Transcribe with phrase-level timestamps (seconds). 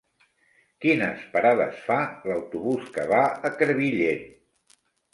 [0.85, 1.99] Quines parades fa
[2.31, 4.29] l'autobús que va a Crevillent?